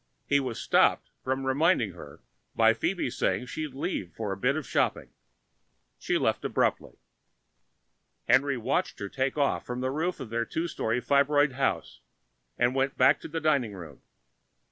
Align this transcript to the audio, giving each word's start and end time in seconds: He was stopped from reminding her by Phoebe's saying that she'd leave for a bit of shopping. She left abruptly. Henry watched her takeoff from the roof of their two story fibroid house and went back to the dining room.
He 0.25 0.39
was 0.39 0.59
stopped 0.59 1.11
from 1.23 1.45
reminding 1.45 1.91
her 1.91 2.23
by 2.55 2.73
Phoebe's 2.73 3.15
saying 3.15 3.41
that 3.41 3.47
she'd 3.49 3.75
leave 3.75 4.13
for 4.15 4.31
a 4.31 4.35
bit 4.35 4.55
of 4.55 4.65
shopping. 4.65 5.11
She 5.99 6.17
left 6.17 6.43
abruptly. 6.43 6.97
Henry 8.27 8.57
watched 8.57 8.97
her 8.97 9.09
takeoff 9.09 9.63
from 9.63 9.81
the 9.81 9.91
roof 9.91 10.19
of 10.19 10.31
their 10.31 10.43
two 10.43 10.67
story 10.67 11.01
fibroid 11.01 11.51
house 11.51 11.99
and 12.57 12.73
went 12.73 12.97
back 12.97 13.19
to 13.21 13.27
the 13.27 13.39
dining 13.39 13.73
room. 13.75 14.01